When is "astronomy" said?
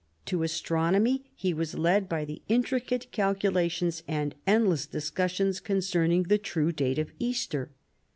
0.41-1.29